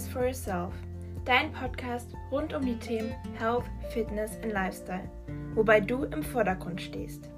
[0.00, 0.72] is for Yourself,
[1.24, 5.10] dein Podcast rund um die Themen Health, Fitness und Lifestyle,
[5.54, 7.28] wobei du im Vordergrund stehst.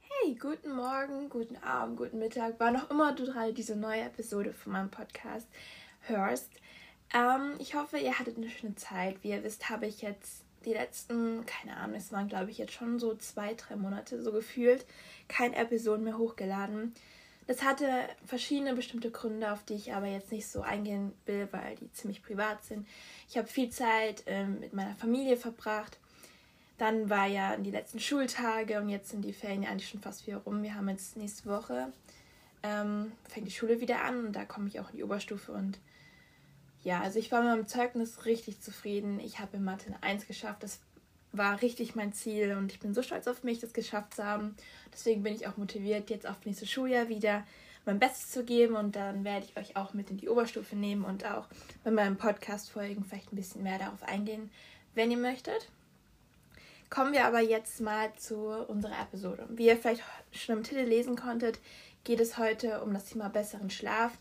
[0.00, 4.52] Hey, guten Morgen, guten Abend, guten Mittag, wann auch immer du gerade diese neue Episode
[4.52, 5.48] von meinem Podcast
[6.00, 6.50] hörst.
[7.14, 9.22] Ähm, ich hoffe, ihr hattet eine schöne Zeit.
[9.22, 12.72] Wie ihr wisst, habe ich jetzt die letzten, keine Ahnung, es waren glaube ich jetzt
[12.72, 14.84] schon so zwei, drei Monate so gefühlt,
[15.28, 16.92] keine Episoden mehr hochgeladen.
[17.46, 17.86] Das hatte
[18.24, 22.22] verschiedene bestimmte Gründe, auf die ich aber jetzt nicht so eingehen will, weil die ziemlich
[22.22, 22.86] privat sind.
[23.28, 25.98] Ich habe viel Zeit ähm, mit meiner Familie verbracht.
[26.76, 30.26] Dann war ja die letzten Schultage und jetzt sind die Ferien ja eigentlich schon fast
[30.26, 30.62] wieder rum.
[30.62, 31.92] Wir haben jetzt nächste Woche,
[32.62, 35.78] ähm, fängt die Schule wieder an und da komme ich auch in die Oberstufe und
[36.82, 39.18] ja, also ich war mit meinem Zeugnis richtig zufrieden.
[39.18, 40.62] Ich habe in Mathe eine 1 geschafft.
[40.62, 40.78] Das
[41.36, 44.56] war richtig mein Ziel und ich bin so stolz auf mich, das geschafft zu haben.
[44.92, 47.44] Deswegen bin ich auch motiviert, jetzt auf nächstes Schuljahr wieder
[47.84, 51.04] mein Bestes zu geben und dann werde ich euch auch mit in die Oberstufe nehmen
[51.04, 51.46] und auch
[51.84, 54.50] bei meinem Podcast-Folgen vielleicht ein bisschen mehr darauf eingehen,
[54.94, 55.68] wenn ihr möchtet.
[56.90, 58.36] Kommen wir aber jetzt mal zu
[58.68, 59.46] unserer Episode.
[59.50, 61.58] Wie ihr vielleicht schon im Titel lesen konntet,
[62.04, 64.12] geht es heute um das Thema besseren Schlaf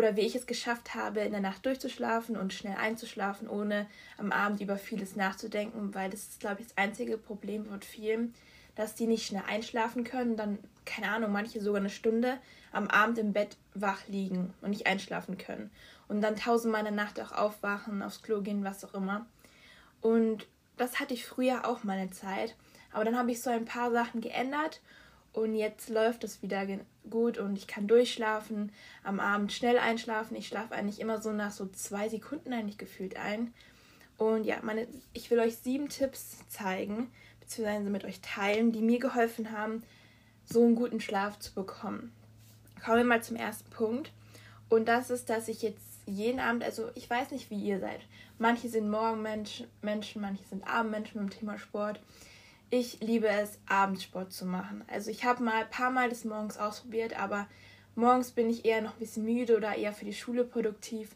[0.00, 4.32] oder wie ich es geschafft habe, in der Nacht durchzuschlafen und schnell einzuschlafen, ohne am
[4.32, 8.32] Abend über vieles nachzudenken, weil das ist, glaube ich, das einzige Problem von vielen,
[8.76, 12.38] dass die nicht schnell einschlafen können, dann, keine Ahnung, manche sogar eine Stunde
[12.72, 15.70] am Abend im Bett wach liegen und nicht einschlafen können.
[16.08, 19.26] Und dann tausendmal in der Nacht auch aufwachen, aufs Klo gehen, was auch immer.
[20.00, 20.46] Und
[20.78, 22.56] das hatte ich früher auch mal eine Zeit.
[22.90, 24.80] Aber dann habe ich so ein paar Sachen geändert
[25.32, 26.66] und jetzt läuft es wieder
[27.08, 28.72] gut und ich kann durchschlafen,
[29.04, 30.36] am Abend schnell einschlafen.
[30.36, 33.54] Ich schlafe eigentlich immer so nach so zwei Sekunden eigentlich gefühlt ein.
[34.18, 38.98] Und ja, meine, ich will euch sieben Tipps zeigen, beziehungsweise mit euch teilen, die mir
[38.98, 39.82] geholfen haben,
[40.44, 42.12] so einen guten Schlaf zu bekommen.
[42.84, 44.12] Kommen wir mal zum ersten Punkt.
[44.68, 48.00] Und das ist, dass ich jetzt jeden Abend, also ich weiß nicht, wie ihr seid.
[48.38, 52.00] Manche sind Morgenmenschen, manche sind Abendmenschen beim Thema Sport
[52.70, 54.84] ich liebe es, Abendsport zu machen.
[54.88, 57.48] Also ich habe mal ein paar Mal das morgens ausprobiert, aber
[57.96, 61.10] morgens bin ich eher noch ein bisschen müde oder eher für die Schule produktiv.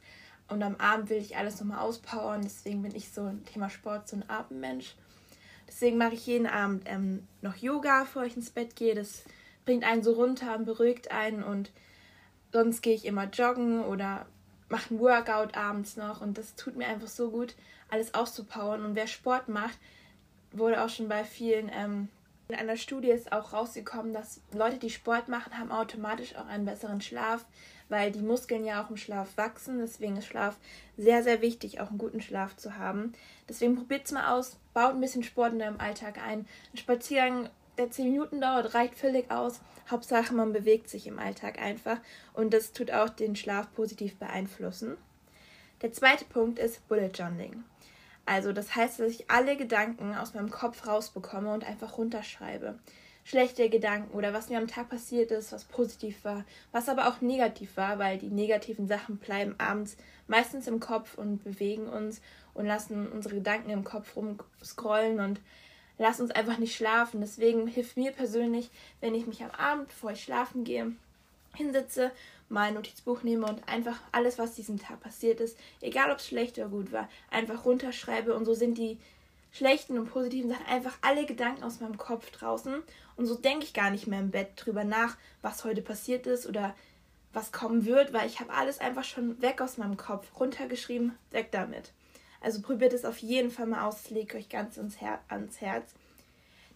[0.49, 2.43] Und am Abend will ich alles nochmal auspowern.
[2.43, 4.97] Deswegen bin ich so ein Thema Sport, so ein Abendmensch.
[5.67, 8.95] Deswegen mache ich jeden Abend ähm, noch Yoga, bevor ich ins Bett gehe.
[8.95, 9.25] Das
[9.65, 11.43] bringt einen so runter und beruhigt einen.
[11.43, 11.71] Und
[12.53, 14.27] sonst gehe ich immer joggen oder
[14.69, 16.21] mache ein Workout abends noch.
[16.21, 17.55] Und das tut mir einfach so gut,
[17.89, 18.85] alles auszupowern.
[18.85, 19.79] Und wer Sport macht,
[20.59, 21.71] wurde auch schon bei vielen.
[21.73, 22.09] Ähm,
[22.49, 26.67] in einer Studie ist auch rausgekommen, dass Leute, die Sport machen, haben automatisch auch einen
[26.67, 27.47] besseren Schlaf,
[27.89, 29.79] weil die Muskeln ja auch im Schlaf wachsen.
[29.79, 30.57] Deswegen ist Schlaf
[30.99, 33.15] sehr, sehr wichtig, auch einen guten Schlaf zu haben.
[33.49, 36.47] Deswegen probiert es mal aus, baut ein bisschen Sport in deinem Alltag ein.
[36.73, 37.49] Ein Spaziergang,
[37.79, 39.61] der 10 Minuten dauert, reicht völlig aus.
[39.91, 41.99] Hauptsache, man bewegt sich im Alltag einfach
[42.33, 44.97] und das tut auch den Schlaf positiv beeinflussen.
[45.83, 47.65] Der zweite Punkt ist Bullet Journaling.
[48.27, 52.79] Also das heißt, dass ich alle Gedanken aus meinem Kopf rausbekomme und einfach runterschreibe.
[53.27, 57.23] Schlechte Gedanken oder was mir am Tag passiert ist, was positiv war, was aber auch
[57.23, 59.97] negativ war, weil die negativen Sachen bleiben abends
[60.27, 62.21] meistens im Kopf und bewegen uns
[62.53, 65.41] und lassen unsere Gedanken im Kopf rumscrollen und
[65.99, 67.21] lassen uns einfach nicht schlafen.
[67.21, 68.71] Deswegen hilft mir persönlich,
[69.01, 70.93] wenn ich mich am Abend, bevor ich schlafen gehe,
[71.55, 72.11] hinsitze
[72.55, 76.57] mein Notizbuch nehme und einfach alles, was diesen Tag passiert ist, egal ob es schlecht
[76.57, 78.99] oder gut war, einfach runterschreibe und so sind die
[79.53, 82.83] schlechten und positiven Sachen einfach alle Gedanken aus meinem Kopf draußen
[83.17, 86.47] und so denke ich gar nicht mehr im Bett drüber nach, was heute passiert ist
[86.47, 86.75] oder
[87.33, 91.49] was kommen wird, weil ich habe alles einfach schon weg aus meinem Kopf runtergeschrieben, weg
[91.51, 91.93] damit.
[92.41, 95.93] Also probiert es auf jeden Fall mal aus, legt euch ganz ans, Her ans Herz.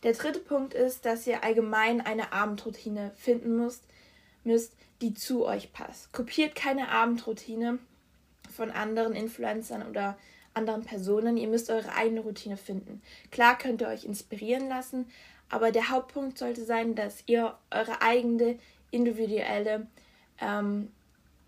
[0.03, 3.83] Der dritte Punkt ist, dass ihr allgemein eine Abendroutine finden müsst,
[4.45, 6.13] müsst, die zu euch passt.
[6.13, 7.79] Kopiert keine Abendroutine
[8.55, 10.19] von anderen Influencern oder
[10.55, 11.37] anderen Personen.
[11.37, 13.03] Ihr müsst eure eigene Routine finden.
[13.31, 15.07] Klar könnt ihr euch inspirieren lassen,
[15.49, 18.59] aber der Hauptpunkt sollte sein, dass ihr eure eigene
[18.91, 19.87] individuelle
[20.41, 20.91] ähm,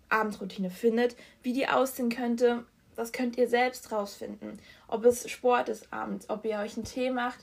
[0.09, 1.15] Abendroutine findet.
[1.43, 2.65] Wie die aussehen könnte,
[2.95, 4.59] das könnt ihr selbst rausfinden.
[4.87, 7.39] Ob es Sport ist abends, ob ihr euch einen Tee macht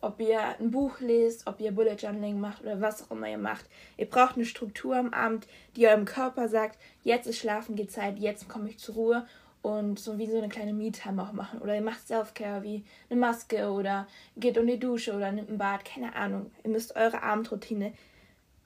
[0.00, 3.38] ob ihr ein Buch lest, ob ihr Bullet Journaling macht oder was auch immer ihr
[3.38, 3.66] macht.
[3.96, 8.18] Ihr braucht eine Struktur am Abend, die eurem Körper sagt, jetzt ist schlafen die Zeit,
[8.18, 9.26] jetzt komme ich zur Ruhe
[9.62, 11.60] und so wie so eine kleine Me-Time auch machen.
[11.60, 14.06] Oder ihr macht Self-Care wie eine Maske oder
[14.36, 16.50] geht unter die Dusche oder nimmt ein Bad, keine Ahnung.
[16.64, 17.92] Ihr müsst eure Abendroutine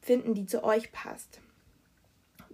[0.01, 1.41] finden, die zu euch passt.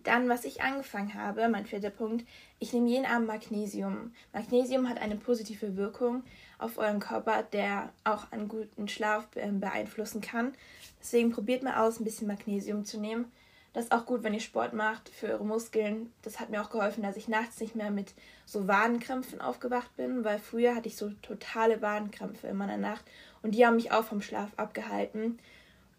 [0.04, 2.26] Dann, was ich angefangen habe, mein vierter Punkt,
[2.58, 4.12] ich nehme jeden Abend Magnesium.
[4.32, 6.22] Magnesium hat eine positive Wirkung
[6.58, 10.54] auf euren Körper, der auch einen guten Schlaf ähm, beeinflussen kann.
[11.00, 13.30] Deswegen probiert mal aus, ein bisschen Magnesium zu nehmen.
[13.72, 16.12] Das ist auch gut, wenn ihr Sport macht für eure Muskeln.
[16.22, 18.14] Das hat mir auch geholfen, dass ich nachts nicht mehr mit
[18.44, 23.04] so Wadenkrämpfen aufgewacht bin, weil früher hatte ich so totale Wadenkrämpfe in meiner Nacht
[23.42, 25.38] und die haben mich auch vom Schlaf abgehalten.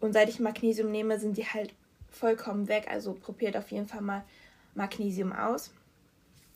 [0.00, 1.72] Und seit ich Magnesium nehme, sind die halt
[2.12, 2.88] vollkommen weg.
[2.90, 4.24] Also probiert auf jeden Fall mal
[4.74, 5.72] Magnesium aus.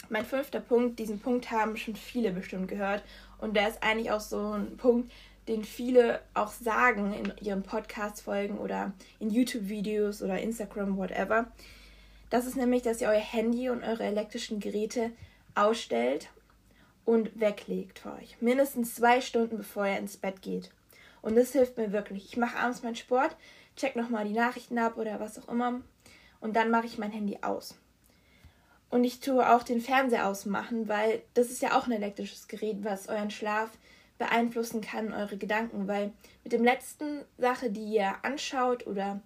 [0.08, 3.03] Mein fünfter Punkt, diesen Punkt haben schon viele bestimmt gehört
[3.38, 5.11] und der ist eigentlich auch so ein Punkt,
[5.49, 11.47] den viele auch sagen in ihren Podcast-Folgen oder in YouTube-Videos oder Instagram, whatever.
[12.31, 15.12] Das ist nämlich, dass ihr euer Handy und eure elektrischen Geräte
[15.55, 16.29] ausstellt
[17.05, 18.37] und weglegt für euch.
[18.41, 20.70] Mindestens zwei Stunden bevor ihr ins Bett geht.
[21.26, 22.25] Und das hilft mir wirklich.
[22.25, 23.37] Ich mache abends meinen Sport,
[23.75, 25.81] check nochmal die Nachrichten ab oder was auch immer.
[26.40, 27.76] Und dann mache ich mein Handy aus.
[28.90, 32.84] Und ich tue auch den Fernseher ausmachen, weil das ist ja auch ein elektrisches Gerät,
[32.84, 33.70] was euren Schlaf
[34.19, 36.12] beeinflussen kann, eure Gedanken, weil
[36.44, 39.20] mit dem letzten Sache, die ihr anschaut oder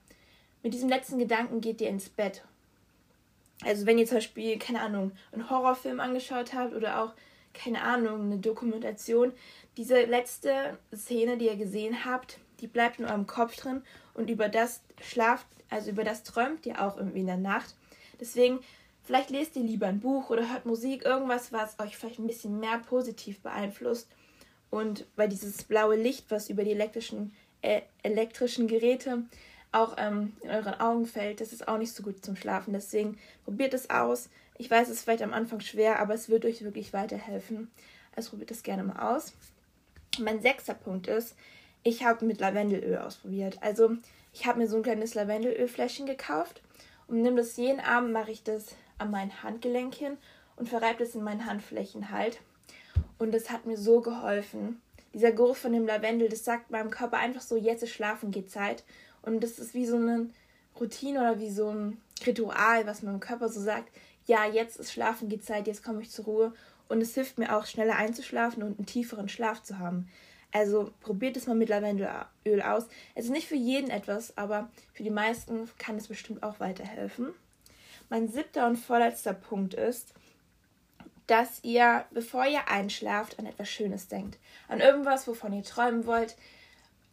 [0.62, 2.42] mit diesem letzten Gedanken geht ihr ins Bett.
[3.62, 7.12] Also wenn ihr zum Beispiel, keine Ahnung, einen Horrorfilm angeschaut habt oder auch,
[7.52, 9.32] keine Ahnung, eine Dokumentation,
[9.76, 13.82] diese letzte Szene, die ihr gesehen habt, die bleibt in eurem Kopf drin
[14.14, 17.74] und über das schlaft, also über das träumt ihr auch irgendwie in der Nacht.
[18.20, 18.60] Deswegen,
[19.02, 22.60] vielleicht lest ihr lieber ein Buch oder hört Musik, irgendwas, was euch vielleicht ein bisschen
[22.60, 24.08] mehr positiv beeinflusst
[24.70, 29.24] und weil dieses blaue Licht, was über die elektrischen, äh, elektrischen Geräte
[29.72, 32.72] auch ähm, in euren Augen fällt, das ist auch nicht so gut zum Schlafen.
[32.72, 34.28] Deswegen probiert es aus.
[34.58, 37.70] Ich weiß, es ist vielleicht am Anfang schwer, aber es wird euch wirklich weiterhelfen.
[38.16, 39.32] Also probiert es gerne mal aus.
[40.18, 41.36] Mein sechster Punkt ist,
[41.82, 43.58] ich habe mit Lavendelöl ausprobiert.
[43.62, 43.96] Also
[44.32, 46.62] ich habe mir so ein kleines Lavendelölfläschchen gekauft
[47.06, 50.18] und nehme das jeden Abend, mache ich das an mein Handgelenk hin
[50.56, 52.40] und verreibe das in meinen Handflächen halt.
[53.18, 54.80] Und das hat mir so geholfen.
[55.14, 58.50] Dieser Geruch von dem Lavendel, das sagt meinem Körper einfach so, jetzt ist schlafen, geht
[58.50, 58.84] Zeit.
[59.22, 60.30] Und das ist wie so eine
[60.78, 63.90] Routine oder wie so ein Ritual, was meinem Körper so sagt,
[64.26, 66.52] ja, jetzt ist schlafen, geht Zeit, jetzt komme ich zur Ruhe.
[66.90, 70.08] Und es hilft mir auch, schneller einzuschlafen und einen tieferen Schlaf zu haben.
[70.50, 72.88] Also probiert es mal mit Lavendelöl aus.
[73.14, 77.28] Es ist nicht für jeden etwas, aber für die meisten kann es bestimmt auch weiterhelfen.
[78.08, 80.14] Mein siebter und vorletzter Punkt ist,
[81.28, 84.40] dass ihr, bevor ihr einschlaft, an etwas Schönes denkt.
[84.66, 86.34] An irgendwas, wovon ihr träumen wollt,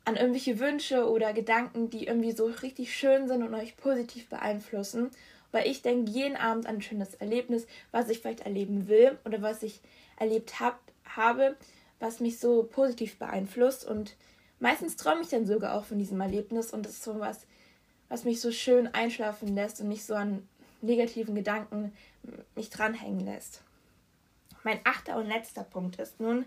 [0.05, 5.11] an irgendwelche Wünsche oder Gedanken, die irgendwie so richtig schön sind und euch positiv beeinflussen.
[5.51, 9.41] Weil ich denke jeden Abend an ein schönes Erlebnis, was ich vielleicht erleben will oder
[9.41, 9.81] was ich
[10.17, 11.55] erlebt hab, habe,
[11.99, 13.85] was mich so positiv beeinflusst.
[13.85, 14.15] Und
[14.59, 17.45] meistens träume ich dann sogar auch von diesem Erlebnis und das ist so was,
[18.09, 20.47] was mich so schön einschlafen lässt und nicht so an
[20.81, 21.93] negativen Gedanken
[22.55, 23.61] mich dranhängen lässt.
[24.63, 26.45] Mein achter und letzter Punkt ist nun,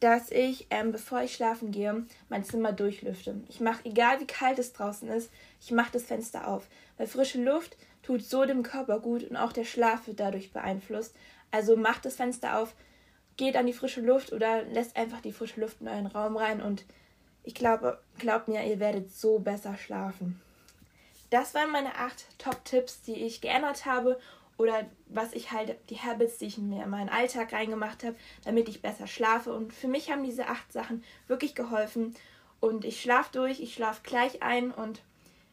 [0.00, 3.40] dass ich, ähm, bevor ich schlafen gehe, mein Zimmer durchlüfte.
[3.48, 5.30] Ich mache, egal wie kalt es draußen ist,
[5.60, 6.68] ich mache das Fenster auf.
[6.98, 11.14] Weil frische Luft tut so dem Körper gut und auch der Schlaf wird dadurch beeinflusst.
[11.50, 12.74] Also macht das Fenster auf,
[13.36, 16.62] geht an die frische Luft oder lässt einfach die frische Luft in euren Raum rein
[16.62, 16.84] und
[17.42, 20.40] ich glaube, glaubt mir, ihr werdet so besser schlafen.
[21.30, 24.20] Das waren meine acht Top-Tipps, die ich geändert habe
[24.56, 28.68] oder was ich halt, die Habits, die ich mir in meinen Alltag reingemacht habe, damit
[28.68, 29.52] ich besser schlafe.
[29.52, 32.14] Und für mich haben diese acht Sachen wirklich geholfen.
[32.60, 35.02] Und ich schlafe durch, ich schlafe gleich ein und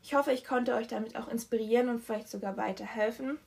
[0.04, 3.40] ich hoffe, ich konnte euch damit auch inspirieren und vielleicht sogar weiterhelfen.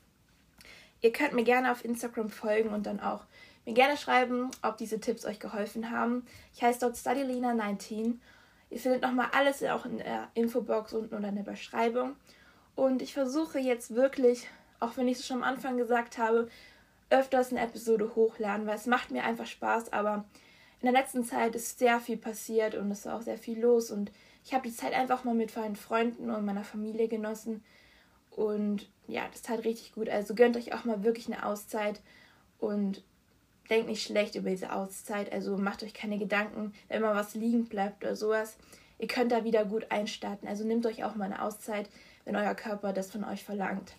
[1.03, 3.25] Ihr könnt mir gerne auf Instagram folgen und dann auch
[3.65, 6.27] mir gerne schreiben, ob diese Tipps euch geholfen haben.
[6.55, 8.15] Ich heiße dort StudyLina19.
[8.71, 12.17] Ihr findet nochmal alles auch in der Infobox unten oder in der Beschreibung.
[12.75, 14.49] Und ich versuche jetzt wirklich
[14.81, 16.49] auch wenn ich es schon am Anfang gesagt habe,
[17.11, 20.25] öfters eine Episode hochladen, weil es macht mir einfach Spaß, aber
[20.81, 23.91] in der letzten Zeit ist sehr viel passiert und es ist auch sehr viel los
[23.91, 24.11] und
[24.47, 27.65] ich habe die Zeit einfach mal mit meinen Freunden und meiner Familie genossen
[28.31, 30.09] und ja, das tat richtig gut.
[30.09, 32.01] Also gönnt euch auch mal wirklich eine Auszeit
[32.59, 33.03] und
[33.69, 35.33] denkt nicht schlecht über diese Auszeit.
[35.33, 38.57] Also macht euch keine Gedanken, wenn mal was liegen bleibt oder sowas.
[39.01, 40.47] Ihr könnt da wieder gut einstarten.
[40.47, 41.89] Also nehmt euch auch mal eine Auszeit,
[42.25, 43.97] wenn euer Körper das von euch verlangt.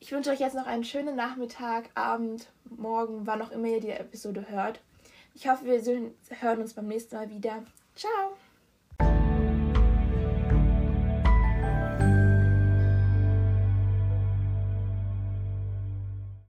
[0.00, 3.88] Ich wünsche euch jetzt noch einen schönen Nachmittag, Abend, Morgen, wann auch immer ihr die
[3.88, 4.82] Episode hört.
[5.32, 5.80] Ich hoffe, wir
[6.40, 7.64] hören uns beim nächsten Mal wieder.
[7.96, 8.36] Ciao!